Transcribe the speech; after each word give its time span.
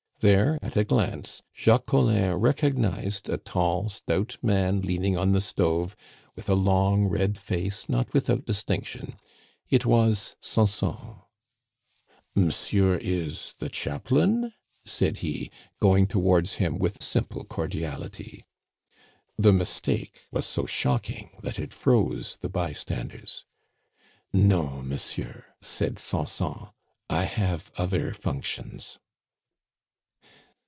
There, 0.23 0.59
at 0.61 0.77
a 0.77 0.83
glance, 0.83 1.41
Jacques 1.51 1.87
Collin 1.87 2.35
recognized 2.35 3.27
a 3.27 3.37
tall, 3.37 3.89
stout 3.89 4.37
man 4.43 4.81
leaning 4.81 5.17
on 5.17 5.31
the 5.31 5.41
stove, 5.41 5.95
with 6.35 6.47
a 6.47 6.53
long, 6.53 7.07
red 7.07 7.39
face 7.39 7.89
not 7.89 8.13
without 8.13 8.45
distinction: 8.45 9.15
it 9.71 9.83
was 9.83 10.35
Sanson. 10.39 11.21
"Monsieur 12.35 12.97
is 12.97 13.55
the 13.57 13.67
chaplain?" 13.67 14.53
said 14.85 15.17
he, 15.17 15.49
going 15.79 16.05
towards 16.05 16.53
him 16.53 16.77
with 16.77 17.01
simple 17.01 17.43
cordiality. 17.43 18.45
The 19.39 19.53
mistake 19.53 20.21
was 20.31 20.45
so 20.45 20.67
shocking 20.67 21.31
that 21.41 21.57
it 21.57 21.73
froze 21.73 22.37
the 22.37 22.49
bystanders. 22.49 23.43
"No, 24.31 24.83
monsieur," 24.83 25.45
said 25.63 25.97
Sanson; 25.97 26.67
"I 27.09 27.23
have 27.23 27.71
other 27.75 28.13
functions." 28.13 28.99